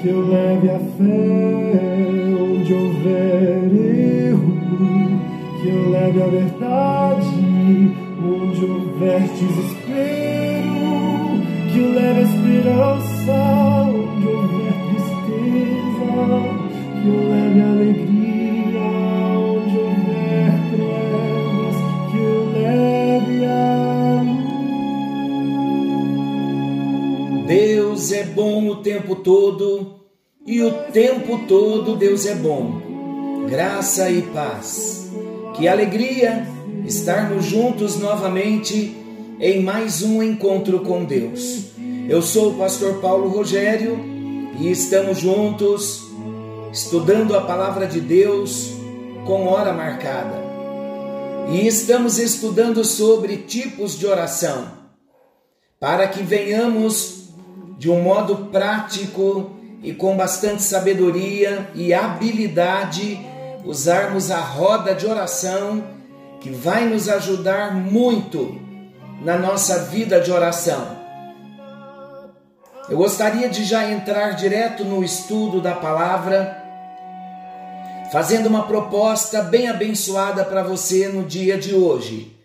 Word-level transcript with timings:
Que 0.00 0.08
eu 0.08 0.26
leve 0.26 0.70
a 0.70 0.78
fé. 0.78 2.10
Onde 2.40 2.72
houver 2.74 3.70
erro, 4.28 4.52
que 5.60 5.68
eu 5.68 5.90
leve 5.90 6.22
a 6.22 6.26
verdade 6.26 7.40
onde 8.22 8.64
houver 8.64 9.20
desespero, 9.20 10.70
que 11.72 11.78
eu 11.78 11.92
leve 11.92 12.20
a 12.20 12.22
esperança, 12.22 13.19
tempo 28.80 29.16
todo 29.16 30.00
e 30.46 30.62
o 30.62 30.70
tempo 30.92 31.46
todo 31.46 31.96
Deus 31.96 32.26
é 32.26 32.34
bom. 32.34 32.80
Graça 33.48 34.10
e 34.10 34.22
paz. 34.22 35.10
Que 35.56 35.68
alegria 35.68 36.46
estarmos 36.86 37.44
juntos 37.44 37.98
novamente 37.98 38.96
em 39.38 39.62
mais 39.62 40.02
um 40.02 40.22
encontro 40.22 40.80
com 40.80 41.04
Deus. 41.04 41.66
Eu 42.08 42.22
sou 42.22 42.52
o 42.52 42.54
pastor 42.54 43.00
Paulo 43.00 43.28
Rogério 43.28 43.98
e 44.58 44.70
estamos 44.70 45.18
juntos 45.18 46.02
estudando 46.72 47.36
a 47.36 47.40
palavra 47.42 47.86
de 47.86 48.00
Deus 48.00 48.72
com 49.26 49.46
hora 49.46 49.72
marcada. 49.72 50.50
E 51.52 51.66
estamos 51.66 52.18
estudando 52.18 52.84
sobre 52.84 53.38
tipos 53.38 53.98
de 53.98 54.06
oração, 54.06 54.70
para 55.80 56.06
que 56.06 56.22
venhamos 56.22 57.19
de 57.80 57.88
um 57.88 58.02
modo 58.02 58.50
prático 58.52 59.52
e 59.82 59.94
com 59.94 60.14
bastante 60.14 60.62
sabedoria 60.62 61.70
e 61.74 61.94
habilidade 61.94 63.18
usarmos 63.64 64.30
a 64.30 64.38
roda 64.38 64.94
de 64.94 65.06
oração 65.06 65.82
que 66.42 66.50
vai 66.50 66.84
nos 66.84 67.08
ajudar 67.08 67.74
muito 67.74 68.60
na 69.22 69.38
nossa 69.38 69.84
vida 69.84 70.20
de 70.20 70.30
oração. 70.30 70.94
Eu 72.86 72.98
gostaria 72.98 73.48
de 73.48 73.64
já 73.64 73.90
entrar 73.90 74.32
direto 74.32 74.84
no 74.84 75.02
estudo 75.02 75.58
da 75.58 75.74
palavra, 75.74 76.62
fazendo 78.12 78.46
uma 78.46 78.64
proposta 78.64 79.40
bem 79.40 79.70
abençoada 79.70 80.44
para 80.44 80.62
você 80.62 81.08
no 81.08 81.24
dia 81.24 81.56
de 81.56 81.74
hoje. 81.74 82.36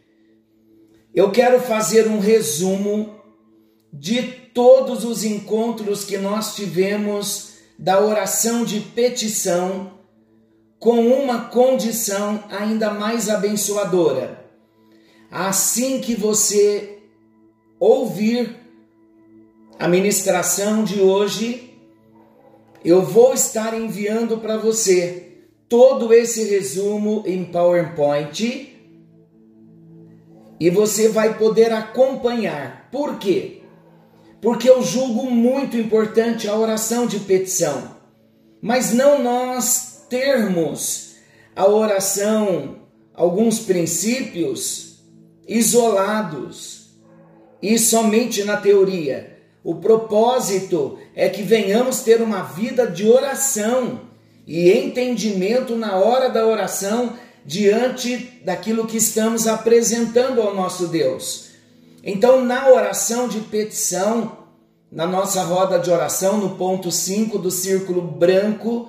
Eu 1.13 1.29
quero 1.29 1.59
fazer 1.59 2.07
um 2.07 2.19
resumo 2.19 3.14
de 3.99 4.21
todos 4.53 5.05
os 5.05 5.23
encontros 5.23 6.03
que 6.03 6.17
nós 6.17 6.55
tivemos 6.55 7.53
da 7.79 7.99
oração 7.99 8.63
de 8.63 8.79
petição 8.79 9.93
com 10.79 11.07
uma 11.07 11.45
condição 11.45 12.43
ainda 12.49 12.93
mais 12.93 13.29
abençoadora. 13.29 14.45
Assim 15.31 15.99
que 15.99 16.13
você 16.13 16.99
ouvir 17.79 18.55
a 19.79 19.87
ministração 19.87 20.83
de 20.83 21.01
hoje, 21.01 21.73
eu 22.83 23.01
vou 23.01 23.33
estar 23.33 23.73
enviando 23.73 24.37
para 24.37 24.57
você 24.57 25.39
todo 25.67 26.13
esse 26.13 26.43
resumo 26.43 27.23
em 27.25 27.43
PowerPoint 27.45 28.75
e 30.59 30.69
você 30.69 31.09
vai 31.09 31.37
poder 31.37 31.73
acompanhar. 31.73 32.89
Por 32.91 33.17
quê? 33.17 33.64
Porque 34.41 34.69
eu 34.69 34.83
julgo 34.83 35.29
muito 35.29 35.77
importante 35.77 36.47
a 36.47 36.55
oração 36.55 37.07
de 37.07 37.19
petição, 37.19 37.95
mas 38.61 38.93
não 38.93 39.21
nós 39.21 40.05
termos 40.09 41.15
a 41.55 41.67
oração, 41.67 42.77
alguns 43.13 43.59
princípios 43.59 44.99
isolados 45.47 46.89
e 47.61 47.77
somente 47.79 48.43
na 48.43 48.57
teoria. 48.57 49.39
O 49.63 49.75
propósito 49.75 50.99
é 51.15 51.27
que 51.27 51.41
venhamos 51.41 52.01
ter 52.01 52.21
uma 52.21 52.43
vida 52.43 52.85
de 52.85 53.07
oração 53.07 54.01
e 54.45 54.69
entendimento 54.71 55.75
na 55.75 55.95
hora 55.95 56.29
da 56.29 56.45
oração 56.45 57.17
diante 57.43 58.41
daquilo 58.43 58.85
que 58.85 58.97
estamos 58.97 59.47
apresentando 59.47 60.41
ao 60.41 60.53
nosso 60.53 60.87
Deus. 60.87 61.44
Então, 62.07 62.45
na 62.45 62.69
oração 62.69 63.27
de 63.27 63.39
petição, 63.39 64.37
na 64.91 65.07
nossa 65.07 65.41
roda 65.41 65.79
de 65.79 65.89
oração, 65.89 66.37
no 66.37 66.51
ponto 66.51 66.91
5 66.91 67.39
do 67.39 67.49
círculo 67.49 67.99
branco, 67.99 68.87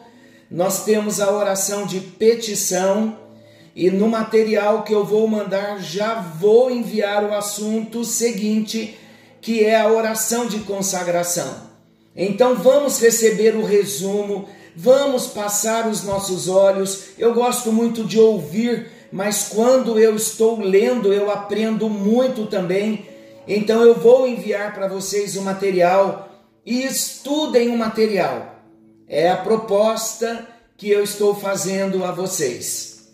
nós 0.51 0.85
temos 0.85 1.19
a 1.19 1.33
oração 1.33 1.87
de 1.87 1.99
petição 1.99 3.17
e 3.75 3.91
no 3.91 4.07
material 4.07 4.83
que 4.83 4.95
eu 4.95 5.03
vou 5.03 5.27
mandar 5.27 5.81
já 5.81 6.21
vou 6.21 6.71
enviar 6.71 7.25
o 7.25 7.35
assunto 7.35 8.05
seguinte, 8.05 8.99
que 9.41 9.65
é 9.65 9.81
a 9.81 9.91
oração 9.91 10.47
de 10.47 10.61
consagração. 10.61 11.67
Então 12.15 12.55
vamos 12.55 13.01
receber 13.01 13.57
o 13.57 13.65
resumo, 13.65 14.47
vamos 14.75 15.27
passar 15.27 15.89
os 15.89 16.03
nossos 16.05 16.49
olhos. 16.49 17.05
Eu 17.19 17.33
gosto 17.33 17.73
muito 17.73 18.05
de 18.05 18.19
ouvir, 18.19 18.91
mas 19.13 19.49
quando 19.49 19.99
eu 19.99 20.15
estou 20.17 20.61
lendo, 20.61 21.13
eu 21.13 21.31
aprendo 21.31 21.89
muito 21.89 22.47
também. 22.47 23.07
Então 23.47 23.83
eu 23.83 23.95
vou 23.95 24.27
enviar 24.27 24.75
para 24.75 24.89
vocês 24.89 25.37
o 25.37 25.43
material 25.43 26.29
e 26.65 26.85
estudem 26.85 27.69
o 27.69 27.77
material 27.77 28.57
é 29.09 29.29
a 29.29 29.37
proposta 29.37 30.47
que 30.77 30.91
eu 30.91 31.03
estou 31.03 31.35
fazendo 31.35 32.05
a 32.05 32.11
vocês. 32.11 33.09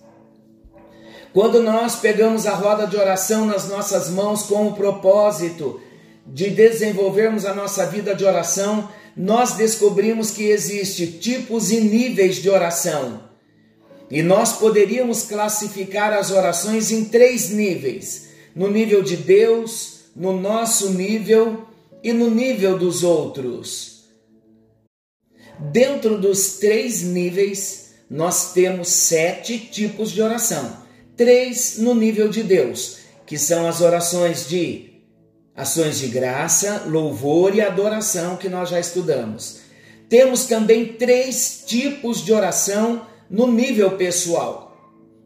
Quando 1.32 1.62
nós 1.62 1.96
pegamos 1.96 2.46
a 2.46 2.54
roda 2.54 2.86
de 2.86 2.96
oração 2.96 3.46
nas 3.46 3.68
nossas 3.68 4.10
mãos 4.10 4.42
com 4.42 4.68
o 4.68 4.74
propósito 4.74 5.80
de 6.26 6.50
desenvolvermos 6.50 7.44
a 7.44 7.54
nossa 7.54 7.86
vida 7.86 8.14
de 8.14 8.24
oração, 8.24 8.88
nós 9.16 9.54
descobrimos 9.54 10.30
que 10.30 10.44
existe 10.44 11.06
tipos 11.06 11.70
e 11.70 11.80
níveis 11.80 12.36
de 12.36 12.50
oração. 12.50 13.31
E 14.12 14.22
nós 14.22 14.52
poderíamos 14.58 15.22
classificar 15.22 16.12
as 16.12 16.30
orações 16.30 16.90
em 16.90 17.06
três 17.06 17.48
níveis: 17.48 18.28
no 18.54 18.70
nível 18.70 19.02
de 19.02 19.16
Deus, 19.16 20.00
no 20.14 20.38
nosso 20.38 20.90
nível 20.90 21.66
e 22.04 22.12
no 22.12 22.28
nível 22.30 22.78
dos 22.78 23.02
outros. 23.02 24.02
Dentro 25.58 26.18
dos 26.18 26.58
três 26.58 27.02
níveis, 27.02 27.94
nós 28.10 28.52
temos 28.52 28.88
sete 28.88 29.58
tipos 29.58 30.12
de 30.12 30.20
oração. 30.20 30.82
Três 31.16 31.78
no 31.78 31.94
nível 31.94 32.28
de 32.28 32.42
Deus, 32.42 32.98
que 33.24 33.38
são 33.38 33.66
as 33.66 33.80
orações 33.80 34.46
de 34.46 34.90
ações 35.56 35.98
de 35.98 36.08
graça, 36.08 36.84
louvor 36.86 37.54
e 37.54 37.62
adoração, 37.62 38.36
que 38.36 38.50
nós 38.50 38.68
já 38.68 38.78
estudamos. 38.78 39.60
Temos 40.06 40.44
também 40.44 40.84
três 40.84 41.62
tipos 41.64 42.22
de 42.22 42.30
oração 42.34 43.06
no 43.32 43.50
nível 43.50 43.92
pessoal. 43.92 44.76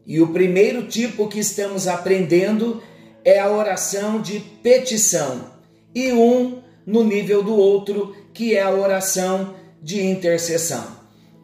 E 0.05 0.21
o 0.21 0.29
primeiro 0.29 0.87
tipo 0.87 1.27
que 1.27 1.39
estamos 1.39 1.89
aprendendo 1.89 2.81
é 3.25 3.37
a 3.37 3.51
oração 3.51 4.21
de 4.21 4.39
petição, 4.39 5.51
e 5.93 6.13
um 6.13 6.61
no 6.85 7.03
nível 7.03 7.43
do 7.43 7.53
outro, 7.53 8.15
que 8.33 8.55
é 8.55 8.61
a 8.61 8.71
oração 8.71 9.53
de 9.83 10.01
intercessão. 10.01 10.85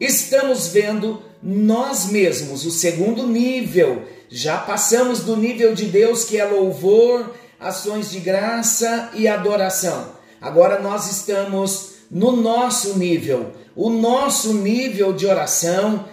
Estamos 0.00 0.68
vendo 0.68 1.22
nós 1.42 2.06
mesmos, 2.06 2.64
o 2.64 2.70
segundo 2.70 3.26
nível. 3.26 4.04
Já 4.30 4.56
passamos 4.56 5.20
do 5.20 5.36
nível 5.36 5.74
de 5.74 5.84
Deus 5.84 6.24
que 6.24 6.38
é 6.38 6.44
louvor, 6.44 7.34
ações 7.60 8.10
de 8.10 8.20
graça 8.20 9.10
e 9.12 9.28
adoração. 9.28 10.12
Agora 10.40 10.80
nós 10.80 11.10
estamos 11.10 11.96
no 12.10 12.34
nosso 12.34 12.98
nível. 12.98 13.52
O 13.76 13.90
nosso 13.90 14.54
nível 14.54 15.12
de 15.12 15.26
oração 15.26 16.06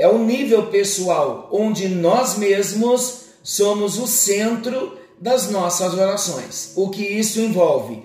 é 0.00 0.08
o 0.08 0.18
nível 0.18 0.68
pessoal, 0.68 1.48
onde 1.52 1.86
nós 1.86 2.38
mesmos 2.38 3.24
somos 3.42 3.98
o 3.98 4.06
centro 4.06 4.98
das 5.20 5.50
nossas 5.50 5.92
orações. 5.92 6.72
O 6.74 6.88
que 6.88 7.02
isso 7.02 7.38
envolve? 7.38 8.02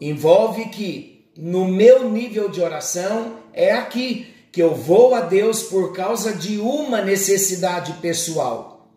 Envolve 0.00 0.70
que 0.70 1.26
no 1.36 1.66
meu 1.66 2.08
nível 2.08 2.48
de 2.48 2.62
oração 2.62 3.36
é 3.52 3.72
aqui 3.72 4.34
que 4.50 4.62
eu 4.62 4.74
vou 4.74 5.14
a 5.14 5.20
Deus 5.20 5.64
por 5.64 5.92
causa 5.92 6.32
de 6.32 6.58
uma 6.58 7.02
necessidade 7.02 7.92
pessoal. 8.00 8.90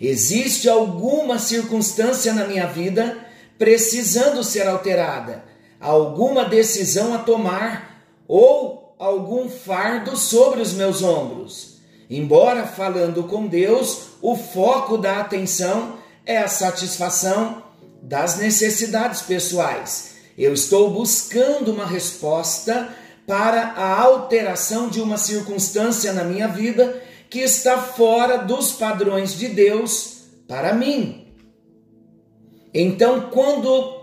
Existe 0.00 0.68
alguma 0.68 1.38
circunstância 1.38 2.32
na 2.32 2.44
minha 2.44 2.66
vida 2.66 3.24
precisando 3.56 4.42
ser 4.42 4.66
alterada, 4.66 5.44
alguma 5.78 6.44
decisão 6.44 7.14
a 7.14 7.18
tomar 7.18 8.04
ou 8.26 8.81
algum 9.02 9.48
fardo 9.48 10.16
sobre 10.16 10.60
os 10.60 10.72
meus 10.74 11.02
ombros. 11.02 11.80
Embora 12.08 12.66
falando 12.66 13.24
com 13.24 13.48
Deus, 13.48 14.10
o 14.22 14.36
foco 14.36 14.96
da 14.96 15.18
atenção 15.18 15.98
é 16.24 16.38
a 16.38 16.46
satisfação 16.46 17.64
das 18.00 18.38
necessidades 18.38 19.22
pessoais. 19.22 20.12
Eu 20.38 20.54
estou 20.54 20.90
buscando 20.90 21.72
uma 21.72 21.84
resposta 21.84 22.94
para 23.26 23.72
a 23.72 24.00
alteração 24.00 24.88
de 24.88 25.00
uma 25.00 25.16
circunstância 25.16 26.12
na 26.12 26.22
minha 26.22 26.46
vida 26.46 27.02
que 27.28 27.40
está 27.40 27.78
fora 27.78 28.38
dos 28.38 28.70
padrões 28.70 29.36
de 29.36 29.48
Deus 29.48 30.26
para 30.46 30.74
mim. 30.74 31.26
Então, 32.72 33.30
quando 33.30 34.00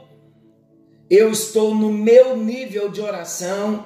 eu 1.10 1.32
estou 1.32 1.74
no 1.74 1.90
meu 1.90 2.36
nível 2.36 2.90
de 2.90 3.00
oração, 3.00 3.86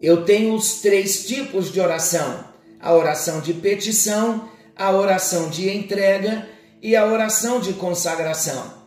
eu 0.00 0.24
tenho 0.24 0.54
os 0.54 0.80
três 0.80 1.26
tipos 1.26 1.72
de 1.72 1.80
oração: 1.80 2.44
a 2.80 2.94
oração 2.94 3.40
de 3.40 3.52
petição, 3.52 4.48
a 4.76 4.90
oração 4.92 5.50
de 5.50 5.68
entrega 5.68 6.48
e 6.80 6.94
a 6.94 7.04
oração 7.04 7.60
de 7.60 7.72
consagração. 7.72 8.78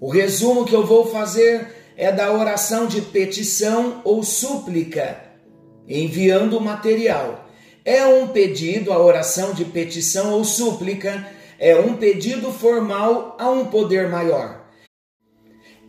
O 0.00 0.10
resumo 0.10 0.64
que 0.64 0.74
eu 0.74 0.84
vou 0.84 1.06
fazer 1.06 1.92
é 1.96 2.10
da 2.10 2.32
oração 2.32 2.86
de 2.86 3.00
petição 3.02 4.00
ou 4.04 4.24
súplica, 4.24 5.22
enviando 5.86 6.56
o 6.56 6.60
material. 6.60 7.46
É 7.84 8.04
um 8.06 8.28
pedido, 8.28 8.92
a 8.92 8.98
oração 8.98 9.52
de 9.52 9.64
petição 9.64 10.32
ou 10.32 10.44
súplica, 10.44 11.28
é 11.58 11.76
um 11.76 11.96
pedido 11.96 12.50
formal 12.50 13.36
a 13.38 13.50
um 13.50 13.66
poder 13.66 14.08
maior. 14.08 14.66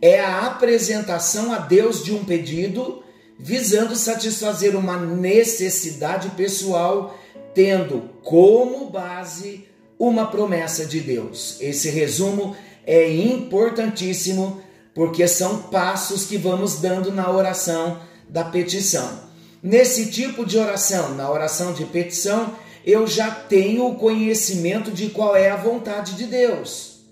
É 0.00 0.20
a 0.20 0.46
apresentação 0.46 1.52
a 1.52 1.58
Deus 1.58 2.04
de 2.04 2.12
um 2.12 2.24
pedido 2.24 3.02
visando 3.38 3.96
satisfazer 3.96 4.76
uma 4.76 4.96
necessidade 4.96 6.30
pessoal, 6.30 7.18
tendo 7.54 8.10
como 8.22 8.90
base 8.90 9.66
uma 9.98 10.26
promessa 10.26 10.84
de 10.84 11.00
Deus. 11.00 11.56
Esse 11.60 11.90
resumo 11.90 12.56
é 12.86 13.10
importantíssimo 13.10 14.60
porque 14.94 15.26
são 15.26 15.62
passos 15.62 16.26
que 16.26 16.36
vamos 16.36 16.80
dando 16.80 17.12
na 17.12 17.30
oração 17.30 18.00
da 18.28 18.44
petição. 18.44 19.30
Nesse 19.62 20.10
tipo 20.10 20.44
de 20.44 20.58
oração, 20.58 21.14
na 21.14 21.30
oração 21.30 21.72
de 21.72 21.84
petição, 21.84 22.54
eu 22.84 23.06
já 23.06 23.30
tenho 23.30 23.86
o 23.86 23.94
conhecimento 23.94 24.90
de 24.90 25.10
qual 25.10 25.36
é 25.36 25.50
a 25.50 25.56
vontade 25.56 26.14
de 26.16 26.26
Deus. 26.26 27.04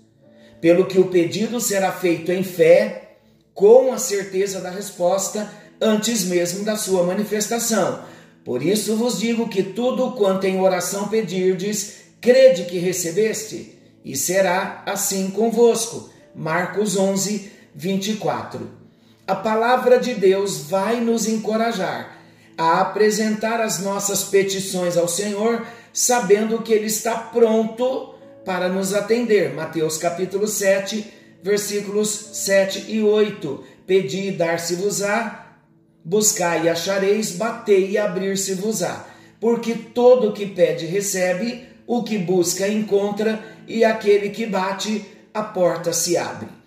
Pelo 0.59 0.85
que 0.85 0.99
o 0.99 1.07
pedido 1.07 1.59
será 1.61 1.91
feito 1.91 2.31
em 2.31 2.43
fé, 2.43 3.17
com 3.53 3.93
a 3.93 3.97
certeza 3.97 4.59
da 4.59 4.69
resposta 4.69 5.49
antes 5.81 6.23
mesmo 6.25 6.63
da 6.63 6.77
sua 6.77 7.03
manifestação. 7.03 8.03
Por 8.45 8.61
isso 8.63 8.95
vos 8.95 9.19
digo 9.19 9.49
que 9.49 9.63
tudo 9.63 10.11
quanto 10.11 10.45
em 10.45 10.59
oração 10.59 11.07
pedirdes, 11.07 11.95
crede 12.21 12.65
que 12.65 12.77
recebeste, 12.77 13.77
e 14.03 14.15
será 14.15 14.83
assim 14.85 15.29
convosco. 15.29 16.09
Marcos 16.33 16.95
11, 16.95 17.51
24. 17.75 18.69
A 19.27 19.35
palavra 19.35 19.99
de 19.99 20.13
Deus 20.13 20.57
vai 20.61 20.99
nos 20.99 21.27
encorajar 21.27 22.19
a 22.57 22.81
apresentar 22.81 23.61
as 23.61 23.79
nossas 23.79 24.23
petições 24.23 24.97
ao 24.97 25.07
Senhor, 25.07 25.65
sabendo 25.93 26.61
que 26.61 26.73
Ele 26.73 26.87
está 26.87 27.15
pronto 27.15 28.15
para 28.45 28.69
nos 28.69 28.93
atender. 28.93 29.53
Mateus 29.53 29.97
capítulo 29.97 30.47
7, 30.47 31.11
versículos 31.43 32.09
7 32.33 32.85
e 32.87 33.01
8. 33.01 33.63
Pedi 33.85 34.27
e 34.27 34.31
dar-se-vos-á, 34.31 35.50
buscai 36.03 36.65
e 36.65 36.69
achareis, 36.69 37.31
batei 37.31 37.91
e 37.91 37.97
abrir-se-vos-á. 37.97 39.07
Porque 39.39 39.73
todo 39.73 40.29
o 40.29 40.33
que 40.33 40.45
pede 40.45 40.85
recebe, 40.85 41.67
o 41.87 42.03
que 42.03 42.17
busca 42.17 42.67
encontra, 42.67 43.43
e 43.67 43.83
aquele 43.83 44.29
que 44.29 44.45
bate, 44.45 45.05
a 45.33 45.41
porta 45.43 45.93
se 45.93 46.17
abre 46.17 46.61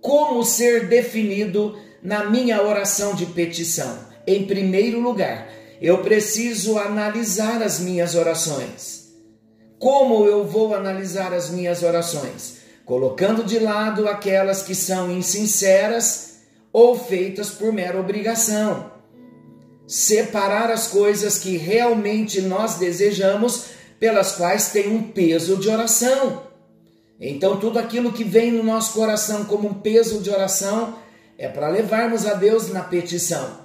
como 0.00 0.42
ser 0.44 0.88
definido 0.88 1.78
na 2.02 2.24
minha 2.24 2.62
oração 2.62 3.14
de 3.14 3.26
petição? 3.26 3.98
Em 4.26 4.46
primeiro 4.46 5.00
lugar, 5.00 5.48
eu 5.80 5.98
preciso 5.98 6.78
analisar 6.78 7.62
as 7.62 7.80
minhas 7.80 8.14
orações. 8.14 9.10
Como 9.78 10.26
eu 10.26 10.46
vou 10.46 10.74
analisar 10.74 11.32
as 11.32 11.50
minhas 11.50 11.82
orações? 11.82 12.58
Colocando 12.84 13.44
de 13.44 13.58
lado 13.58 14.08
aquelas 14.08 14.62
que 14.62 14.74
são 14.74 15.10
insinceras 15.10 16.29
ou 16.72 16.98
feitas 16.98 17.50
por 17.50 17.72
mera 17.72 17.98
obrigação. 17.98 18.90
Separar 19.86 20.70
as 20.70 20.86
coisas 20.86 21.38
que 21.38 21.56
realmente 21.56 22.40
nós 22.40 22.76
desejamos, 22.76 23.66
pelas 23.98 24.32
quais 24.32 24.70
tem 24.70 24.88
um 24.88 25.02
peso 25.02 25.56
de 25.56 25.68
oração 25.68 26.50
então, 27.20 27.58
tudo 27.58 27.78
aquilo 27.78 28.12
que 28.12 28.24
vem 28.24 28.50
no 28.50 28.62
nosso 28.62 28.94
coração 28.94 29.44
como 29.44 29.68
um 29.68 29.74
peso 29.74 30.20
de 30.20 30.30
oração 30.30 30.96
é 31.36 31.46
para 31.48 31.68
levarmos 31.68 32.26
a 32.26 32.32
Deus 32.32 32.70
na 32.70 32.82
petição. 32.82 33.58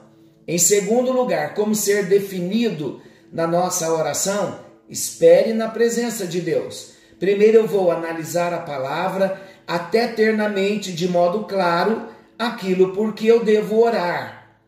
Em 0.46 0.58
segundo 0.58 1.14
lugar, 1.14 1.54
como 1.54 1.74
ser 1.74 2.08
definido 2.08 3.02
na 3.32 3.48
nossa 3.48 3.90
oração? 3.94 4.60
Espere 4.90 5.54
na 5.54 5.70
presença 5.70 6.28
de 6.28 6.42
Deus. 6.42 6.96
Primeiro 7.18 7.60
eu 7.60 7.68
vou 7.68 7.90
analisar 7.92 8.54
a 8.54 8.60
palavra 8.60 9.42
até 9.66 10.06
ter 10.10 10.36
na 10.36 10.50
mente 10.50 10.92
de 10.92 11.08
modo 11.08 11.46
claro 11.46 12.08
aquilo 12.38 12.94
por 12.94 13.14
que 13.14 13.28
eu 13.28 13.44
devo 13.44 13.82
orar. 13.82 14.60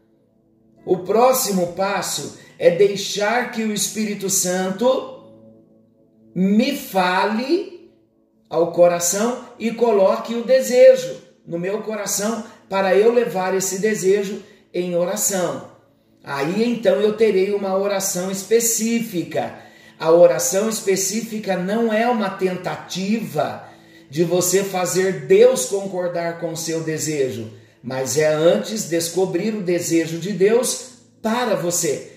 O 0.86 1.00
próximo 1.00 1.74
passo 1.74 2.40
é 2.58 2.72
deixar 2.72 3.52
que 3.52 3.64
o 3.64 3.74
Espírito 3.74 4.30
Santo 4.30 5.24
me 6.34 6.76
fale 6.76 7.92
ao 8.50 8.72
coração 8.72 9.46
e 9.60 9.72
coloque 9.72 10.36
o 10.36 10.44
desejo 10.44 11.22
no 11.46 11.60
meu 11.60 11.82
coração 11.82 12.44
para 12.70 12.96
eu 12.96 13.12
levar 13.12 13.56
esse 13.56 13.80
desejo 13.80 14.42
em 14.74 14.96
oração. 14.96 15.72
Aí 16.24 16.64
então 16.64 16.96
eu 17.02 17.16
terei 17.16 17.54
uma 17.54 17.78
oração 17.78 18.30
específica. 18.30 19.60
A 20.00 20.12
oração 20.12 20.70
específica 20.70 21.58
não 21.58 21.92
é 21.92 22.08
uma 22.08 22.30
tentativa 22.30 23.68
de 24.10 24.24
você 24.24 24.64
fazer 24.64 25.26
Deus 25.26 25.66
concordar 25.66 26.40
com 26.40 26.52
o 26.52 26.58
seu 26.58 26.82
desejo, 26.82 27.52
mas 27.88 28.18
é 28.18 28.28
antes 28.28 28.90
descobrir 28.90 29.56
o 29.56 29.62
desejo 29.62 30.20
de 30.20 30.34
Deus 30.34 30.90
para 31.22 31.56
você 31.56 32.12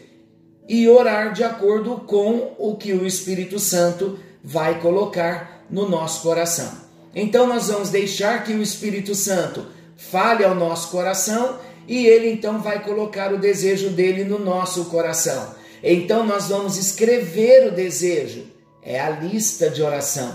e 0.69 0.89
orar 0.89 1.33
de 1.33 1.45
acordo 1.45 1.99
com 1.99 2.57
o 2.59 2.77
que 2.77 2.93
o 2.93 3.07
Espírito 3.07 3.57
Santo 3.61 4.19
vai 4.43 4.81
colocar 4.81 5.65
no 5.71 5.89
nosso 5.89 6.23
coração. 6.23 6.73
Então 7.15 7.47
nós 7.47 7.69
vamos 7.69 7.89
deixar 7.89 8.43
que 8.43 8.53
o 8.53 8.61
Espírito 8.61 9.15
Santo 9.15 9.65
fale 9.97 10.45
ao 10.45 10.57
nosso 10.57 10.91
coração 10.91 11.61
e 11.87 12.05
ele 12.05 12.33
então 12.33 12.61
vai 12.61 12.83
colocar 12.83 13.33
o 13.33 13.39
desejo 13.39 13.91
dele 13.91 14.25
no 14.25 14.41
nosso 14.41 14.87
coração. 14.87 15.55
Então 15.85 16.27
nós 16.27 16.49
vamos 16.49 16.77
escrever 16.79 17.69
o 17.69 17.77
desejo, 17.77 18.45
é 18.83 18.99
a 18.99 19.11
lista 19.11 19.71
de 19.71 19.85
oração. 19.85 20.35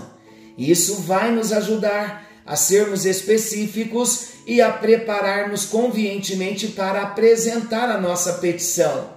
Isso 0.56 1.02
vai 1.02 1.30
nos 1.30 1.52
ajudar 1.52 2.25
a 2.46 2.54
sermos 2.54 3.04
específicos 3.04 4.28
e 4.46 4.60
a 4.60 4.70
preparar-nos 4.70 5.66
convenientemente 5.66 6.68
para 6.68 7.02
apresentar 7.02 7.90
a 7.90 8.00
nossa 8.00 8.34
petição. 8.34 9.10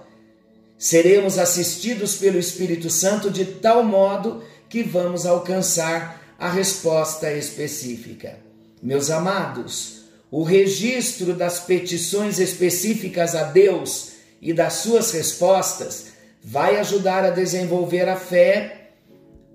Seremos 0.78 1.38
assistidos 1.38 2.16
pelo 2.16 2.40
Espírito 2.40 2.90
Santo 2.90 3.30
de 3.30 3.46
tal 3.46 3.84
modo 3.84 4.44
que 4.68 4.82
vamos 4.82 5.26
alcançar 5.26 6.20
a 6.40 6.50
resposta 6.50 7.32
específica. 7.32 8.40
Meus 8.82 9.12
amados, 9.12 10.06
o 10.32 10.44
registro 10.44 11.34
das 11.34 11.60
petições 11.60 12.40
específicas 12.40 13.36
a 13.36 13.44
Deus 13.44 14.14
e 14.42 14.54
das 14.54 14.74
suas 14.74 15.12
respostas 15.12 16.08
vai 16.42 16.78
ajudar 16.78 17.26
a 17.26 17.30
desenvolver 17.30 18.08
a 18.08 18.16
fé 18.16 18.92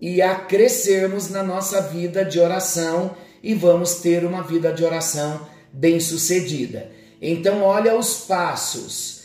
e 0.00 0.20
a 0.20 0.34
crescermos 0.34 1.30
na 1.30 1.42
nossa 1.42 1.80
vida 1.80 2.24
de 2.24 2.38
oração 2.38 3.16
e 3.44 3.52
vamos 3.52 3.96
ter 3.96 4.24
uma 4.24 4.42
vida 4.42 4.72
de 4.72 4.82
oração 4.82 5.46
bem-sucedida. 5.70 6.90
Então, 7.20 7.60
olha 7.60 7.94
os 7.94 8.20
passos. 8.20 9.20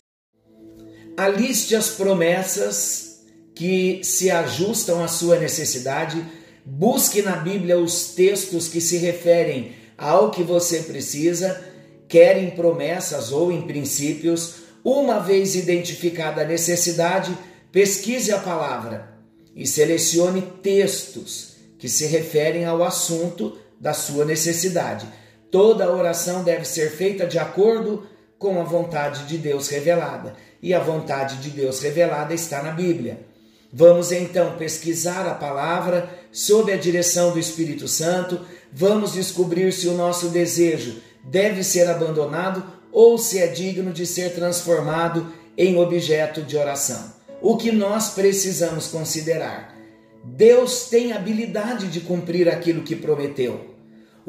Aliste 1.16 1.74
as 1.74 1.92
promessas 1.92 3.22
que 3.56 4.02
se 4.04 4.30
ajustam 4.30 5.02
à 5.02 5.08
sua 5.08 5.40
necessidade. 5.40 6.22
Busque 6.66 7.22
na 7.22 7.38
Bíblia 7.38 7.80
os 7.80 8.10
textos 8.10 8.68
que 8.68 8.82
se 8.82 8.98
referem 8.98 9.72
ao 9.98 10.32
que 10.32 10.44
você 10.44 10.80
precisa 10.80 11.64
quer 12.10 12.44
em 12.44 12.50
promessas 12.50 13.32
ou 13.32 13.52
em 13.52 13.62
princípios, 13.62 14.56
uma 14.84 15.20
vez 15.20 15.56
identificada 15.56 16.42
a 16.42 16.46
necessidade, 16.46 17.38
pesquise 17.72 18.34
a 18.34 18.40
palavra 18.40 19.14
e 19.56 19.66
selecione 19.66 20.42
textos 20.64 21.54
que 21.78 21.88
se 21.88 22.06
referem 22.08 22.66
ao 22.66 22.84
assunto 22.84 23.58
da 23.80 23.94
sua 23.94 24.26
necessidade. 24.26 25.08
Toda 25.52 25.92
oração 25.92 26.44
deve 26.44 26.66
ser 26.66 26.92
feita 26.92 27.26
de 27.26 27.40
acordo 27.40 28.08
com 28.38 28.60
a 28.60 28.64
vontade 28.64 29.26
de 29.26 29.38
Deus 29.38 29.68
revelada, 29.68 30.36
e 30.62 30.74
a 30.74 30.80
vontade 30.80 31.38
de 31.38 31.50
Deus 31.50 31.82
revelada 31.82 32.34
está 32.34 32.62
na 32.62 32.72
Bíblia. 32.72 33.26
Vamos 33.72 34.12
então 34.12 34.58
pesquisar 34.58 35.28
a 35.28 35.36
palavra 35.36 36.10
sob 36.32 36.72
a 36.72 36.78
direção 36.78 37.32
do 37.32 37.40
Espírito 37.40 37.88
Santo, 37.88 38.42
vamos 38.72 39.14
descobrir 39.14 39.72
se 39.72 39.88
o 39.88 39.94
nosso 39.94 40.30
desejo 40.30 41.02
deve 41.24 41.64
ser 41.64 41.88
abandonado 41.88 42.64
ou 42.92 43.18
se 43.18 43.40
é 43.40 43.48
digno 43.48 43.92
de 43.92 44.06
ser 44.06 44.34
transformado 44.34 45.32
em 45.58 45.78
objeto 45.78 46.42
de 46.42 46.58
oração. 46.58 47.14
O 47.42 47.58
que 47.58 47.72
nós 47.72 48.12
precisamos 48.12 48.88
considerar? 48.88 49.76
Deus 50.24 50.90
tem 50.90 51.14
habilidade 51.14 51.88
de 51.88 52.02
cumprir 52.02 52.50
aquilo 52.50 52.84
que 52.84 52.96
prometeu. 52.96 53.69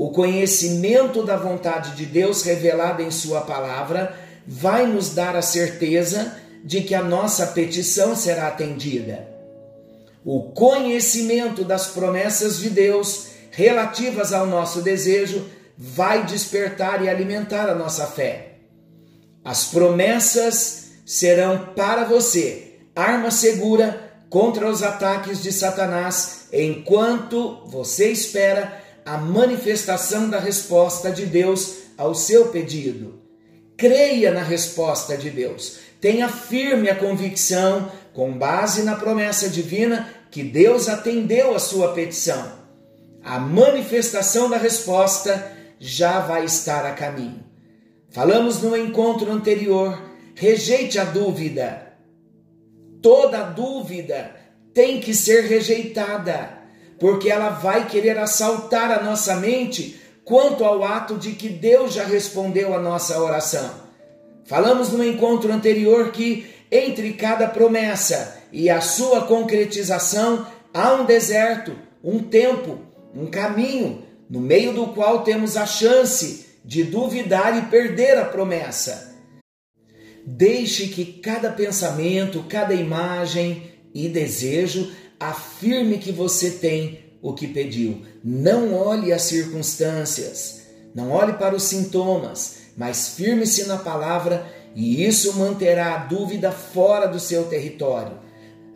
O 0.01 0.09
conhecimento 0.09 1.23
da 1.23 1.37
vontade 1.37 1.95
de 1.95 2.07
Deus 2.07 2.43
revelada 2.43 3.03
em 3.03 3.11
Sua 3.11 3.43
palavra 3.43 4.19
vai 4.47 4.87
nos 4.87 5.15
dar 5.15 5.37
a 5.37 5.43
certeza 5.43 6.39
de 6.65 6.81
que 6.81 6.95
a 6.95 7.03
nossa 7.03 7.49
petição 7.49 8.17
será 8.17 8.49
atendida. 8.49 9.29
O 10.25 10.53
conhecimento 10.53 11.65
das 11.65 11.89
promessas 11.89 12.61
de 12.61 12.71
Deus 12.71 13.27
relativas 13.51 14.33
ao 14.33 14.47
nosso 14.47 14.81
desejo 14.81 15.45
vai 15.77 16.25
despertar 16.25 17.05
e 17.05 17.09
alimentar 17.11 17.69
a 17.69 17.75
nossa 17.75 18.07
fé. 18.07 18.55
As 19.45 19.67
promessas 19.67 20.93
serão 21.05 21.75
para 21.77 22.05
você 22.05 22.79
arma 22.97 23.31
segura 23.31 24.15
contra 24.31 24.67
os 24.67 24.83
ataques 24.83 25.43
de 25.43 25.53
Satanás 25.53 26.47
enquanto 26.51 27.67
você 27.67 28.11
espera 28.11 28.80
a 29.05 29.17
manifestação 29.17 30.29
da 30.29 30.39
resposta 30.39 31.11
de 31.11 31.27
Deus 31.27 31.81
ao 31.97 32.15
seu 32.15 32.47
pedido. 32.49 33.21
Creia 33.77 34.31
na 34.31 34.43
resposta 34.43 35.17
de 35.17 35.31
Deus. 35.31 35.79
Tenha 36.01 36.29
firme 36.29 36.89
a 36.89 36.95
convicção, 36.95 37.91
com 38.13 38.37
base 38.37 38.83
na 38.83 38.97
promessa 38.97 39.49
divina, 39.49 40.09
que 40.31 40.43
Deus 40.43 40.89
atendeu 40.89 41.55
a 41.55 41.59
sua 41.59 41.93
petição. 41.93 42.61
A 43.23 43.39
manifestação 43.39 44.49
da 44.49 44.57
resposta 44.57 45.53
já 45.79 46.21
vai 46.21 46.45
estar 46.45 46.87
a 46.87 46.93
caminho. 46.93 47.45
Falamos 48.11 48.61
no 48.61 48.77
encontro 48.77 49.31
anterior, 49.31 50.01
rejeite 50.35 50.99
a 50.99 51.05
dúvida. 51.05 51.95
Toda 53.03 53.45
dúvida 53.45 54.37
tem 54.75 55.01
que 55.01 55.15
ser 55.15 55.45
rejeitada, 55.45 56.60
porque 57.01 57.31
ela 57.31 57.49
vai 57.49 57.89
querer 57.89 58.19
assaltar 58.19 58.93
a 58.93 59.03
nossa 59.03 59.37
mente 59.37 59.99
quanto 60.23 60.63
ao 60.63 60.85
ato 60.85 61.17
de 61.17 61.33
que 61.33 61.49
Deus 61.49 61.95
já 61.95 62.05
respondeu 62.05 62.75
a 62.75 62.79
nossa 62.79 63.21
oração. 63.21 63.71
Falamos 64.45 64.91
no 64.91 65.03
encontro 65.03 65.51
anterior 65.51 66.13
que 66.13 66.47
entre 66.71 67.15
cada 67.15 67.49
promessa 67.49 68.39
e 68.53 68.69
a 68.69 68.83
sua 68.83 69.23
concretização 69.23 70.47
há 70.75 70.93
um 70.93 71.07
deserto, 71.07 71.75
um 72.05 72.19
tempo, 72.23 72.79
um 73.15 73.27
caminho, 73.27 74.05
no 74.29 74.41
meio 74.41 74.73
do 74.75 74.89
qual 74.89 75.25
temos 75.25 75.57
a 75.57 75.67
chance 75.67 76.47
de 76.65 76.85
duvidar 76.85 77.57
e 77.57 77.63
perder 77.71 78.19
a 78.19 78.27
promessa. 78.27 79.17
Deixe 80.27 80.89
que 80.89 81.05
cada 81.05 81.51
pensamento, 81.51 82.45
cada 82.49 82.75
imagem 82.75 83.73
e 83.95 84.09
desejo 84.09 84.93
afirme 85.21 85.99
que 85.99 86.11
você 86.11 86.53
tem 86.53 87.05
o 87.21 87.35
que 87.35 87.47
pediu. 87.47 88.03
Não 88.25 88.75
olhe 88.75 89.13
as 89.13 89.23
circunstâncias, 89.23 90.63
não 90.95 91.11
olhe 91.11 91.35
para 91.35 91.55
os 91.55 91.65
sintomas, 91.65 92.57
mas 92.77 93.11
firme-se 93.11 93.67
na 93.67 93.77
palavra 93.77 94.51
e 94.75 95.05
isso 95.05 95.35
manterá 95.39 95.95
a 95.95 95.99
dúvida 95.99 96.51
fora 96.51 97.07
do 97.07 97.21
seu 97.21 97.45
território. 97.45 98.19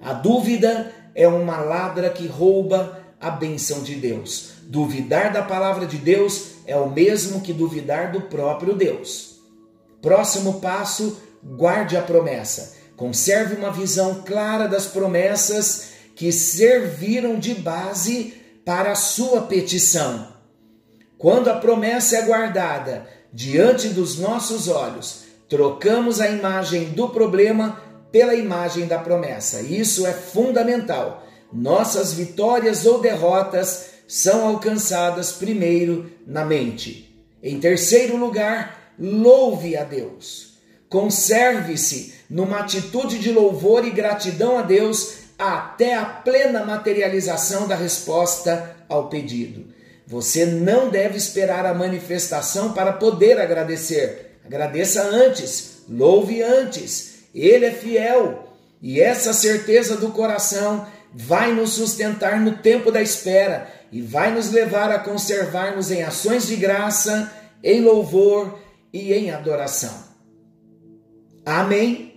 A 0.03 0.13
dúvida 0.13 0.93
é 1.15 1.27
uma 1.27 1.59
ladra 1.59 2.11
que 2.11 2.27
rouba 2.27 3.01
a 3.19 3.31
benção 3.31 3.83
de 3.83 3.95
Deus. 3.95 4.51
Duvidar 4.65 5.33
da 5.33 5.43
palavra 5.43 5.87
de 5.87 5.97
Deus 5.97 6.57
é 6.67 6.77
o 6.77 6.91
mesmo 6.91 7.41
que 7.41 7.53
duvidar 7.53 8.13
do 8.13 8.23
próprio 8.23 8.75
Deus. 8.75 9.41
Próximo 10.03 10.61
passo: 10.61 11.17
guarde 11.43 11.97
a 11.97 12.03
promessa. 12.03 12.75
Conserve 12.97 13.55
uma 13.55 13.73
visão 13.73 14.23
clara 14.25 14.69
das 14.69 14.87
promessas 14.87 15.95
que 16.15 16.31
serviram 16.33 17.39
de 17.39 17.55
base 17.55 18.35
para 18.65 18.93
a 18.93 18.97
sua 18.97 19.43
petição. 19.43 20.29
Quando 21.19 21.49
a 21.49 21.55
promessa 21.55 22.17
é 22.17 22.23
guardada 22.23 23.07
diante 23.33 23.89
dos 23.89 24.19
nossos 24.19 24.69
olhos, 24.69 25.25
trocamos 25.49 26.21
a 26.21 26.29
imagem 26.29 26.91
do 26.91 27.09
problema 27.09 27.83
pela 28.13 28.35
imagem 28.35 28.87
da 28.87 28.99
promessa. 28.99 29.61
Isso 29.61 30.07
é 30.07 30.13
fundamental. 30.13 31.27
Nossas 31.53 32.13
vitórias 32.13 32.87
ou 32.87 33.01
derrotas 33.01 33.87
são 34.07 34.47
alcançadas 34.47 35.33
primeiro 35.33 36.11
na 36.27 36.45
mente. 36.45 37.13
Em 37.43 37.59
terceiro 37.59 38.17
lugar, 38.17 38.93
louve 38.99 39.77
a 39.77 39.85
Deus. 39.85 40.55
Conserve-se 40.89 42.15
numa 42.31 42.61
atitude 42.61 43.19
de 43.19 43.33
louvor 43.33 43.85
e 43.85 43.91
gratidão 43.91 44.59
a 44.59 44.63
Deus 44.63 45.24
até 45.39 45.95
a 45.95 46.05
plena 46.05 46.65
materialização 46.65 47.67
da 47.67 47.75
resposta 47.75 48.77
ao 48.89 49.09
pedido. 49.09 49.73
Você 50.07 50.45
não 50.45 50.91
deve 50.91 51.17
esperar 51.17 51.65
a 51.65 51.75
manifestação 51.75 52.73
para 52.73 52.93
poder 52.93 53.41
agradecer. 53.41 54.39
Agradeça 54.45 55.03
antes, 55.03 55.83
louve 55.89 56.43
antes. 56.43 57.15
Ele 57.35 57.67
é 57.67 57.71
fiel 57.71 58.49
e 58.81 59.01
essa 59.01 59.33
certeza 59.33 59.97
do 59.97 60.11
coração 60.11 60.87
vai 61.13 61.53
nos 61.53 61.73
sustentar 61.73 62.41
no 62.41 62.59
tempo 62.59 62.91
da 62.91 63.01
espera 63.01 63.69
e 63.91 64.03
vai 64.03 64.33
nos 64.33 64.51
levar 64.51 64.91
a 64.91 64.99
conservar-nos 64.99 65.91
em 65.91 66.03
ações 66.03 66.47
de 66.47 66.57
graça, 66.57 67.33
em 67.63 67.81
louvor 67.81 68.59
e 68.93 69.13
em 69.13 69.31
adoração. 69.31 70.05
Amém? 71.47 72.14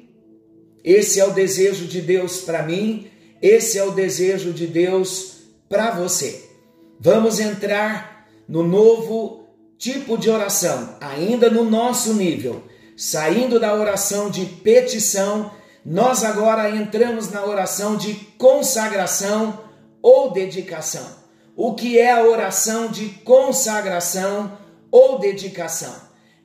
Esse 0.87 1.19
é 1.19 1.25
o 1.25 1.33
desejo 1.33 1.85
de 1.85 1.99
Deus 1.99 2.37
para 2.39 2.63
mim, 2.63 3.11
esse 3.41 3.77
é 3.77 3.83
o 3.83 3.91
desejo 3.91 4.53
de 4.53 4.65
Deus 4.65 5.33
para 5.67 5.91
você. 5.91 6.49
Vamos 6.97 7.41
entrar 7.41 8.25
no 8.47 8.63
novo 8.63 9.49
tipo 9.77 10.17
de 10.17 10.29
oração, 10.29 10.95
ainda 11.01 11.49
no 11.49 11.65
nosso 11.69 12.13
nível. 12.13 12.63
Saindo 12.95 13.59
da 13.59 13.75
oração 13.75 14.29
de 14.29 14.45
petição, 14.45 15.51
nós 15.85 16.23
agora 16.23 16.69
entramos 16.69 17.29
na 17.31 17.45
oração 17.45 17.97
de 17.97 18.13
consagração 18.37 19.59
ou 20.01 20.31
dedicação. 20.31 21.05
O 21.53 21.75
que 21.75 21.99
é 21.99 22.13
a 22.13 22.23
oração 22.23 22.87
de 22.87 23.09
consagração 23.25 24.57
ou 24.89 25.19
dedicação? 25.19 25.93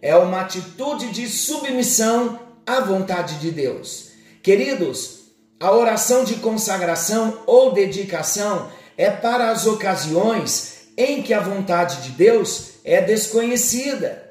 É 0.01 0.17
uma 0.17 0.41
atitude 0.41 1.13
de 1.13 1.29
submissão 1.29 2.41
à 2.67 2.81
vontade 2.81 3.37
de 3.39 3.53
Deus. 3.53 4.11
Queridos, 4.43 5.21
a 5.61 5.71
oração 5.71 6.25
de 6.25 6.35
consagração 6.37 7.45
ou 7.47 7.73
dedicação 7.73 8.69
é 8.97 9.09
para 9.09 9.51
as 9.51 9.67
ocasiões 9.67 10.89
em 10.97 11.23
que 11.23 11.33
a 11.33 11.41
vontade 11.41 12.03
de 12.03 12.11
Deus 12.11 12.73
é 12.85 13.01
desconhecida. 13.01 14.31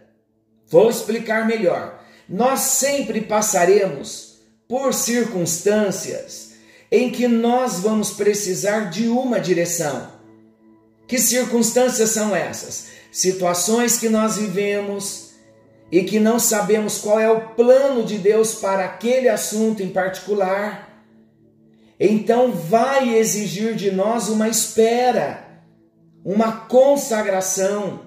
Vou 0.68 0.89
explicar 0.89 1.48
melhor. 1.48 2.03
Nós 2.27 2.60
sempre 2.60 3.22
passaremos 3.22 4.39
por 4.68 4.94
circunstâncias 4.94 6.51
em 6.91 7.10
que 7.10 7.27
nós 7.27 7.80
vamos 7.80 8.12
precisar 8.12 8.89
de 8.89 9.08
uma 9.08 9.39
direção. 9.39 10.12
Que 11.08 11.18
circunstâncias 11.18 12.10
são 12.10 12.36
essas? 12.36 12.88
Situações 13.12 13.98
que 13.98 14.10
nós 14.10 14.36
vivemos 14.36 15.30
e 15.91 16.03
que 16.03 16.19
não 16.19 16.39
sabemos 16.39 17.00
qual 17.00 17.19
é 17.19 17.29
o 17.29 17.50
plano 17.50 18.03
de 18.03 18.17
Deus 18.17 18.55
para 18.55 18.86
aquele 18.86 19.27
assunto 19.27 19.83
em 19.83 19.89
particular, 19.89 21.05
então 22.00 22.51
vai 22.51 23.15
exigir 23.15 23.75
de 23.75 23.91
nós 23.91 24.29
uma 24.29 24.48
espera, 24.48 25.45
uma 26.24 26.51
consagração 26.51 28.01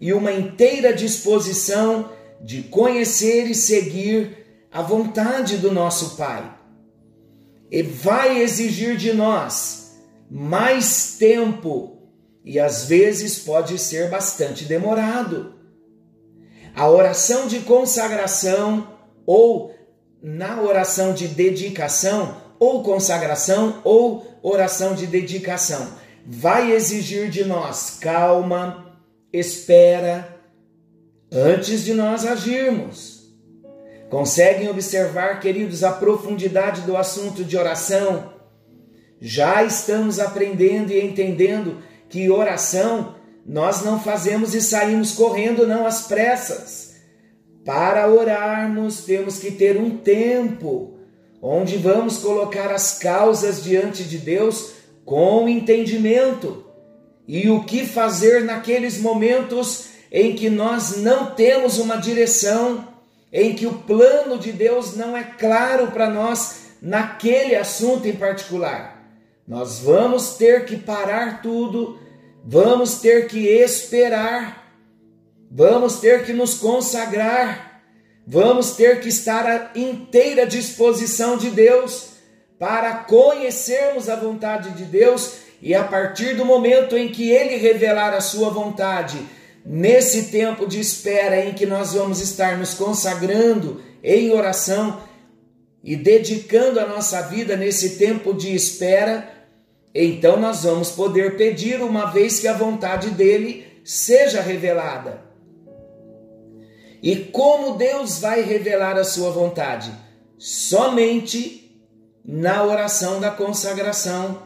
e 0.00 0.12
uma 0.12 0.32
inteira 0.32 0.92
disposição 0.92 2.10
de 2.40 2.62
conhecer 2.64 3.46
e 3.46 3.54
seguir 3.54 4.36
a 4.72 4.82
vontade 4.82 5.56
do 5.56 5.70
nosso 5.70 6.16
Pai. 6.16 6.52
E 7.70 7.82
vai 7.82 8.42
exigir 8.42 8.96
de 8.96 9.12
nós 9.12 10.00
mais 10.28 11.16
tempo 11.18 11.98
e 12.44 12.58
às 12.58 12.86
vezes 12.86 13.38
pode 13.38 13.78
ser 13.78 14.10
bastante 14.10 14.64
demorado. 14.64 15.59
A 16.74 16.88
oração 16.88 17.46
de 17.46 17.60
consagração 17.60 18.88
ou 19.26 19.74
na 20.22 20.60
oração 20.60 21.14
de 21.14 21.28
dedicação, 21.28 22.36
ou 22.58 22.82
consagração, 22.82 23.80
ou 23.84 24.26
oração 24.42 24.94
de 24.94 25.06
dedicação, 25.06 25.94
vai 26.26 26.72
exigir 26.72 27.30
de 27.30 27.44
nós 27.44 27.98
calma, 28.00 28.98
espera, 29.32 30.40
antes 31.32 31.84
de 31.84 31.94
nós 31.94 32.26
agirmos. 32.26 33.20
Conseguem 34.10 34.68
observar, 34.68 35.38
queridos, 35.40 35.84
a 35.84 35.92
profundidade 35.92 36.82
do 36.82 36.96
assunto 36.96 37.44
de 37.44 37.56
oração? 37.56 38.32
Já 39.20 39.62
estamos 39.62 40.18
aprendendo 40.18 40.90
e 40.90 41.00
entendendo 41.00 41.80
que 42.08 42.28
oração 42.28 43.14
nós 43.50 43.82
não 43.82 43.98
fazemos 43.98 44.54
e 44.54 44.60
saímos 44.60 45.10
correndo, 45.10 45.66
não 45.66 45.84
às 45.84 46.02
pressas. 46.02 46.94
Para 47.64 48.08
orarmos, 48.08 49.04
temos 49.04 49.38
que 49.38 49.50
ter 49.50 49.76
um 49.76 49.96
tempo 49.96 50.94
onde 51.42 51.76
vamos 51.76 52.18
colocar 52.18 52.70
as 52.70 52.96
causas 53.00 53.60
diante 53.60 54.04
de 54.04 54.18
Deus 54.18 54.70
com 55.04 55.48
entendimento. 55.48 56.64
E 57.26 57.50
o 57.50 57.64
que 57.64 57.84
fazer 57.84 58.44
naqueles 58.44 59.00
momentos 59.00 59.86
em 60.12 60.32
que 60.36 60.48
nós 60.48 60.98
não 60.98 61.34
temos 61.34 61.78
uma 61.78 61.96
direção, 61.96 62.86
em 63.32 63.52
que 63.52 63.66
o 63.66 63.78
plano 63.78 64.38
de 64.38 64.52
Deus 64.52 64.94
não 64.94 65.16
é 65.16 65.24
claro 65.24 65.88
para 65.88 66.08
nós 66.08 66.66
naquele 66.80 67.56
assunto 67.56 68.06
em 68.06 68.14
particular. 68.14 69.10
Nós 69.44 69.80
vamos 69.80 70.36
ter 70.36 70.66
que 70.66 70.76
parar 70.76 71.42
tudo, 71.42 71.98
vamos 72.44 73.00
ter 73.00 73.26
que 73.28 73.46
esperar. 73.46 74.60
Vamos 75.52 75.96
ter 75.96 76.24
que 76.24 76.32
nos 76.32 76.54
consagrar, 76.54 77.82
vamos 78.24 78.76
ter 78.76 79.00
que 79.00 79.08
estar 79.08 79.44
à 79.44 79.70
inteira 79.74 80.46
disposição 80.46 81.36
de 81.36 81.50
Deus 81.50 82.10
para 82.56 82.94
conhecermos 82.98 84.08
a 84.08 84.14
vontade 84.14 84.70
de 84.70 84.84
Deus 84.84 85.38
e 85.60 85.74
a 85.74 85.82
partir 85.82 86.36
do 86.36 86.44
momento 86.44 86.96
em 86.96 87.08
que 87.08 87.32
Ele 87.32 87.56
revelar 87.56 88.14
a 88.14 88.20
Sua 88.20 88.48
vontade, 88.48 89.18
nesse 89.66 90.30
tempo 90.30 90.68
de 90.68 90.78
espera 90.78 91.44
em 91.44 91.52
que 91.52 91.66
nós 91.66 91.94
vamos 91.94 92.20
estar 92.20 92.56
nos 92.56 92.72
consagrando 92.72 93.82
em 94.04 94.32
oração 94.32 95.02
e 95.82 95.96
dedicando 95.96 96.78
a 96.78 96.86
nossa 96.86 97.22
vida 97.22 97.56
nesse 97.56 97.96
tempo 97.96 98.32
de 98.32 98.54
espera, 98.54 99.28
então 99.94 100.38
nós 100.38 100.62
vamos 100.62 100.90
poder 100.90 101.36
pedir 101.36 101.82
uma 101.82 102.06
vez 102.06 102.38
que 102.38 102.48
a 102.48 102.52
vontade 102.52 103.10
dele 103.10 103.66
seja 103.84 104.40
revelada. 104.40 105.22
E 107.02 107.16
como 107.16 107.76
Deus 107.76 108.18
vai 108.20 108.42
revelar 108.42 108.96
a 108.96 109.04
sua 109.04 109.30
vontade? 109.30 109.90
Somente 110.38 111.80
na 112.24 112.62
oração 112.62 113.20
da 113.20 113.30
consagração 113.30 114.42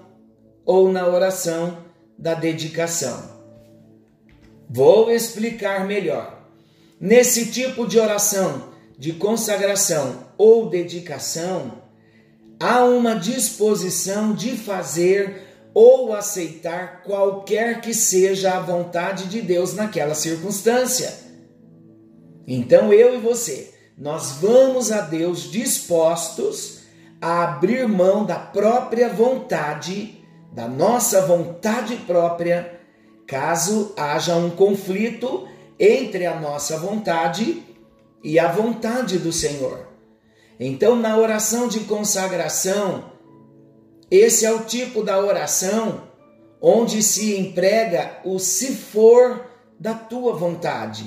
ou 0.65 0.91
na 0.91 1.07
oração 1.07 1.79
da 2.17 2.35
dedicação. 2.35 3.35
Vou 4.71 5.11
explicar 5.11 5.87
melhor. 5.87 6.49
Nesse 6.99 7.51
tipo 7.51 7.87
de 7.87 7.99
oração 7.99 8.73
de 8.97 9.13
consagração 9.13 10.29
ou 10.39 10.71
dedicação, 10.71 11.84
há 12.61 12.85
uma 12.85 13.15
disposição 13.15 14.33
de 14.33 14.57
fazer 14.57 15.43
ou 15.75 16.15
aceitar 16.15 17.03
qualquer 17.03 17.81
que 17.81 17.93
seja 17.93 18.55
a 18.55 18.61
vontade 18.61 19.27
de 19.27 19.43
Deus 19.43 19.75
naquela 19.75 20.15
circunstância. 20.15 21.13
Então 22.47 22.93
eu 22.93 23.15
e 23.15 23.21
você, 23.21 23.75
nós 23.99 24.39
vamos 24.41 24.93
a 24.93 25.01
Deus 25.01 25.51
dispostos 25.51 26.83
a 27.21 27.45
abrir 27.45 27.88
mão 27.88 28.25
da 28.25 28.38
própria 28.38 29.09
vontade, 29.09 30.23
da 30.53 30.69
nossa 30.69 31.27
vontade 31.27 31.97
própria, 32.07 32.81
caso 33.27 33.93
haja 33.97 34.37
um 34.37 34.51
conflito 34.51 35.49
entre 35.81 36.27
a 36.27 36.38
nossa 36.38 36.79
vontade 36.79 37.62
e 38.23 38.38
a 38.38 38.53
vontade 38.53 39.19
do 39.19 39.33
Senhor. 39.33 39.93
Então, 40.59 40.97
na 40.97 41.17
oração 41.17 41.69
de 41.69 41.81
consagração, 41.81 43.12
esse 44.11 44.47
é 44.47 44.53
o 44.53 44.64
tipo 44.64 45.03
da 45.03 45.19
oração 45.19 46.03
onde 46.61 47.03
se 47.03 47.38
emprega 47.38 48.19
o 48.25 48.38
se 48.38 48.75
for 48.75 49.45
da 49.79 49.93
tua 49.93 50.35
vontade. 50.35 51.05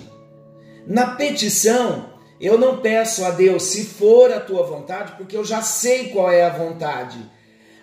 Na 0.85 1.15
petição, 1.15 2.13
eu 2.39 2.57
não 2.57 2.77
peço 2.77 3.25
a 3.25 3.31
Deus 3.31 3.63
se 3.63 3.85
for 3.85 4.31
a 4.31 4.39
tua 4.39 4.63
vontade, 4.63 5.13
porque 5.17 5.35
eu 5.35 5.43
já 5.43 5.61
sei 5.61 6.09
qual 6.09 6.29
é 6.29 6.43
a 6.43 6.55
vontade. 6.55 7.17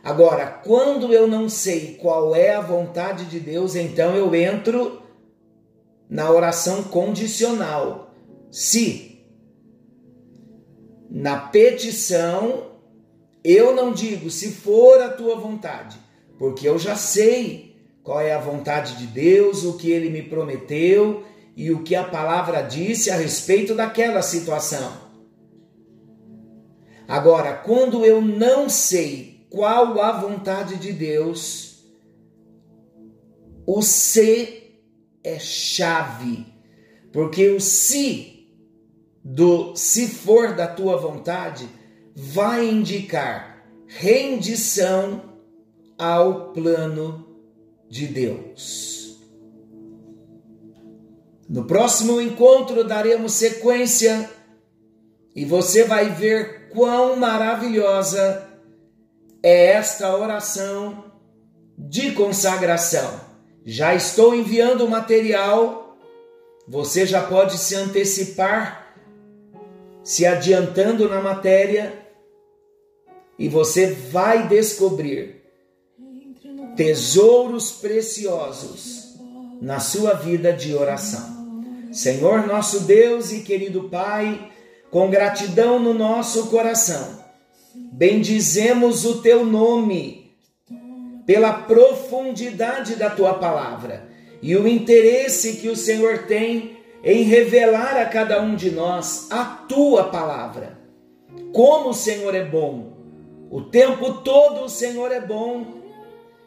Agora, 0.04 0.46
quando 0.46 1.12
eu 1.12 1.26
não 1.26 1.48
sei 1.48 1.98
qual 2.00 2.36
é 2.36 2.54
a 2.54 2.60
vontade 2.60 3.24
de 3.24 3.40
Deus, 3.40 3.74
então 3.74 4.14
eu 4.14 4.34
entro 4.34 5.02
na 6.08 6.30
oração 6.30 6.82
condicional. 6.84 8.14
Se 8.50 9.13
na 11.14 11.36
petição 11.36 12.72
eu 13.44 13.72
não 13.72 13.92
digo 13.92 14.28
se 14.30 14.50
for 14.50 15.00
a 15.00 15.10
tua 15.10 15.36
vontade, 15.36 15.96
porque 16.36 16.68
eu 16.68 16.76
já 16.76 16.96
sei 16.96 17.76
qual 18.02 18.20
é 18.20 18.32
a 18.32 18.40
vontade 18.40 18.96
de 18.96 19.06
Deus, 19.06 19.64
o 19.64 19.76
que 19.76 19.92
ele 19.92 20.10
me 20.10 20.22
prometeu 20.22 21.22
e 21.54 21.70
o 21.70 21.84
que 21.84 21.94
a 21.94 22.02
palavra 22.02 22.62
disse 22.62 23.12
a 23.12 23.16
respeito 23.16 23.76
daquela 23.76 24.22
situação. 24.22 24.92
Agora, 27.06 27.52
quando 27.52 28.04
eu 28.04 28.20
não 28.20 28.68
sei 28.68 29.46
qual 29.48 30.00
a 30.00 30.10
vontade 30.10 30.76
de 30.76 30.92
Deus, 30.92 31.84
o 33.64 33.80
se 33.82 34.80
é 35.22 35.38
chave, 35.38 36.44
porque 37.12 37.50
o 37.50 37.60
se 37.60 38.33
do 39.24 39.74
se 39.74 40.06
for 40.06 40.54
da 40.54 40.66
tua 40.66 40.98
vontade 40.98 41.66
vai 42.14 42.68
indicar 42.68 43.64
rendição 43.86 45.22
ao 45.98 46.52
plano 46.52 47.26
de 47.88 48.06
Deus. 48.06 49.18
No 51.48 51.64
próximo 51.64 52.20
encontro 52.20 52.84
daremos 52.84 53.32
sequência 53.32 54.30
e 55.34 55.44
você 55.44 55.84
vai 55.84 56.10
ver 56.10 56.68
quão 56.70 57.16
maravilhosa 57.16 58.48
é 59.42 59.66
esta 59.72 60.16
oração 60.16 61.12
de 61.76 62.12
consagração. 62.12 63.20
Já 63.64 63.94
estou 63.94 64.34
enviando 64.34 64.84
o 64.84 64.90
material, 64.90 65.98
você 66.68 67.06
já 67.06 67.22
pode 67.22 67.58
se 67.58 67.74
antecipar, 67.74 68.83
se 70.04 70.26
adiantando 70.26 71.08
na 71.08 71.20
matéria, 71.20 72.04
e 73.38 73.48
você 73.48 73.86
vai 73.86 74.46
descobrir 74.46 75.42
tesouros 76.76 77.72
preciosos 77.72 79.16
na 79.60 79.80
sua 79.80 80.12
vida 80.12 80.52
de 80.52 80.74
oração. 80.74 81.64
Senhor 81.90 82.46
nosso 82.46 82.80
Deus 82.80 83.32
e 83.32 83.40
querido 83.40 83.88
Pai, 83.88 84.50
com 84.90 85.10
gratidão 85.10 85.78
no 85.80 85.94
nosso 85.94 86.48
coração, 86.48 87.24
bendizemos 87.74 89.04
o 89.04 89.22
teu 89.22 89.44
nome 89.44 90.36
pela 91.24 91.52
profundidade 91.52 92.96
da 92.96 93.08
tua 93.08 93.34
palavra 93.34 94.08
e 94.42 94.54
o 94.54 94.68
interesse 94.68 95.54
que 95.54 95.68
o 95.68 95.76
Senhor 95.76 96.26
tem 96.26 96.76
em 97.04 97.22
revelar 97.24 97.96
a 97.98 98.06
cada 98.06 98.40
um 98.40 98.56
de 98.56 98.70
nós 98.70 99.28
a 99.30 99.44
tua 99.44 100.04
palavra. 100.04 100.78
Como 101.52 101.90
o 101.90 101.94
Senhor 101.94 102.34
é 102.34 102.44
bom, 102.44 102.94
o 103.50 103.60
tempo 103.60 104.14
todo 104.22 104.64
o 104.64 104.68
Senhor 104.68 105.12
é 105.12 105.20
bom. 105.20 105.66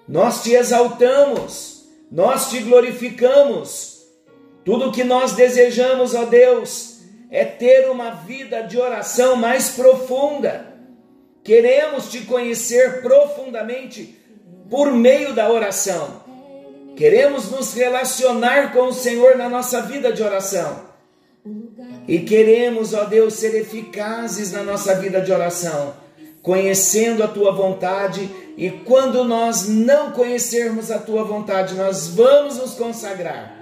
Nós 0.07 0.41
te 0.41 0.53
exaltamos, 0.53 1.87
nós 2.11 2.49
te 2.49 2.59
glorificamos 2.59 3.97
tudo 4.67 4.91
que 4.91 5.05
nós 5.05 5.31
desejamos, 5.31 6.13
ó 6.13 6.25
Deus, 6.25 6.97
é 7.31 7.45
ter 7.45 7.89
uma 7.89 8.11
vida 8.11 8.63
de 8.63 8.77
oração 8.77 9.37
mais 9.37 9.69
profunda. 9.69 10.75
Queremos 11.41 12.11
te 12.11 12.25
conhecer 12.25 13.01
profundamente 13.01 14.19
por 14.69 14.91
meio 14.91 15.33
da 15.33 15.49
oração. 15.49 16.26
Queremos 16.97 17.51
nos 17.51 17.75
relacionar 17.75 18.73
com 18.73 18.87
o 18.87 18.93
Senhor 18.93 19.37
na 19.37 19.47
nossa 19.47 19.83
vida 19.83 20.11
de 20.11 20.23
oração. 20.23 20.87
E 22.07 22.19
queremos, 22.19 22.91
ó 22.95 23.03
Deus, 23.03 23.35
ser 23.35 23.55
eficazes 23.55 24.51
na 24.51 24.63
nossa 24.63 24.95
vida 24.95 25.21
de 25.21 25.31
oração, 25.31 25.93
conhecendo 26.41 27.23
a 27.23 27.27
tua 27.27 27.51
vontade. 27.51 28.27
E 28.57 28.71
quando 28.71 29.23
nós 29.23 29.67
não 29.67 30.11
conhecermos 30.11 30.89
a 30.89 30.97
tua 30.97 31.23
vontade, 31.23 31.75
nós 31.75 32.07
vamos 32.07 32.57
nos 32.57 32.73
consagrar 32.73 33.55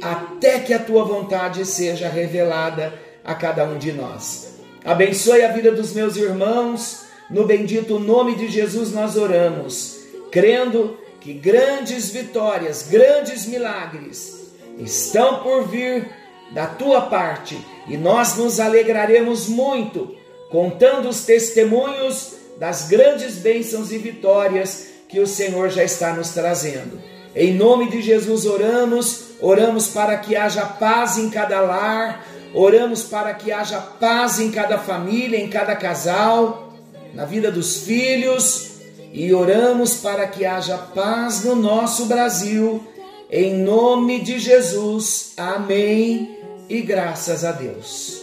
até 0.00 0.60
que 0.60 0.72
a 0.72 0.78
tua 0.78 1.04
vontade 1.04 1.66
seja 1.66 2.08
revelada 2.08 2.94
a 3.24 3.34
cada 3.34 3.64
um 3.64 3.76
de 3.76 3.92
nós. 3.92 4.54
Abençoe 4.84 5.44
a 5.44 5.52
vida 5.52 5.72
dos 5.72 5.92
meus 5.92 6.16
irmãos, 6.16 7.04
no 7.28 7.44
bendito 7.44 7.98
nome 7.98 8.36
de 8.36 8.48
Jesus 8.48 8.92
nós 8.92 9.16
oramos, 9.16 9.98
crendo 10.30 11.01
que 11.22 11.32
grandes 11.32 12.10
vitórias, 12.10 12.88
grandes 12.90 13.46
milagres 13.46 14.52
estão 14.78 15.42
por 15.42 15.68
vir 15.68 16.10
da 16.50 16.66
tua 16.66 17.02
parte 17.02 17.56
e 17.86 17.96
nós 17.96 18.36
nos 18.36 18.58
alegraremos 18.58 19.48
muito 19.48 20.16
contando 20.50 21.08
os 21.08 21.24
testemunhos 21.24 22.34
das 22.58 22.88
grandes 22.88 23.36
bênçãos 23.36 23.92
e 23.92 23.98
vitórias 23.98 24.88
que 25.08 25.20
o 25.20 25.26
Senhor 25.26 25.70
já 25.70 25.84
está 25.84 26.12
nos 26.12 26.30
trazendo. 26.30 27.00
Em 27.34 27.54
nome 27.54 27.88
de 27.88 28.02
Jesus 28.02 28.44
oramos, 28.44 29.24
oramos 29.40 29.88
para 29.88 30.16
que 30.18 30.36
haja 30.36 30.66
paz 30.66 31.18
em 31.18 31.30
cada 31.30 31.60
lar, 31.60 32.26
oramos 32.52 33.04
para 33.04 33.32
que 33.32 33.52
haja 33.52 33.80
paz 33.80 34.40
em 34.40 34.50
cada 34.50 34.76
família, 34.76 35.38
em 35.38 35.48
cada 35.48 35.74
casal, 35.76 36.74
na 37.14 37.24
vida 37.24 37.50
dos 37.50 37.84
filhos, 37.84 38.71
e 39.12 39.32
oramos 39.34 39.96
para 39.96 40.26
que 40.26 40.46
haja 40.46 40.78
paz 40.78 41.44
no 41.44 41.54
nosso 41.54 42.06
Brasil, 42.06 42.82
em 43.30 43.54
nome 43.58 44.20
de 44.20 44.38
Jesus. 44.38 45.32
Amém. 45.36 46.38
E 46.68 46.80
graças 46.80 47.44
a 47.44 47.52
Deus. 47.52 48.22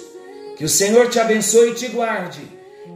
Que 0.57 0.65
o 0.65 0.69
Senhor 0.69 1.07
te 1.07 1.19
abençoe 1.19 1.69
e 1.69 1.75
te 1.75 1.87
guarde. 1.87 2.41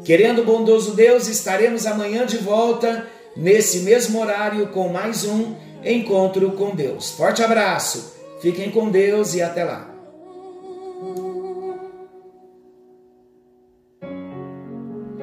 Querendo 0.04 0.44
bondoso 0.44 0.96
Deus, 0.96 1.28
estaremos 1.28 1.86
amanhã 1.86 2.26
de 2.26 2.38
volta, 2.38 3.08
nesse 3.38 3.80
mesmo 3.80 4.20
horário, 4.20 4.68
com 4.68 4.90
mais 4.90 5.24
um 5.24 5.54
encontro 5.86 6.52
com 6.52 6.76
Deus. 6.76 7.12
Forte 7.12 7.44
abraço, 7.44 8.16
fiquem 8.42 8.72
com 8.72 8.90
Deus 8.90 9.36
e 9.36 9.42
até 9.42 9.64
lá. 9.64 9.93